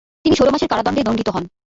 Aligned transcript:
তিনি 0.23 0.35
ষোল 0.35 0.49
মাসের 0.51 0.69
কারাদণ্ডে 0.71 1.05
দণ্ডিত 1.07 1.29
হন। 1.31 1.43